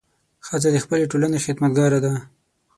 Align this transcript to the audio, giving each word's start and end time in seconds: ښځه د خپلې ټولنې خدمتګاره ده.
ښځه 0.47 0.69
د 0.71 0.77
خپلې 0.83 1.05
ټولنې 1.11 1.39
خدمتګاره 1.45 1.99
ده. 2.05 2.13